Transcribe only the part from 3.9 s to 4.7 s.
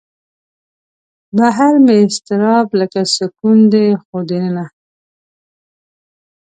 خو دننه